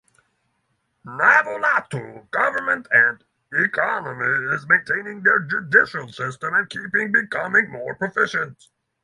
[1.05, 8.67] Navolato government and economy is maintaining their judicial system and keeping becoming more proficient.